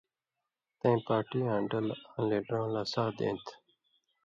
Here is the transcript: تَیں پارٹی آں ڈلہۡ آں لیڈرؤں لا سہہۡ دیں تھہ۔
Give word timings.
تَیں 0.79 0.97
پارٹی 1.07 1.39
آں 1.53 1.61
ڈلہۡ 1.69 2.01
آں 2.17 2.25
لیڈرؤں 2.29 2.69
لا 2.73 2.83
سہہۡ 2.91 3.13
دیں 3.17 3.35
تھہ۔ 3.45 3.53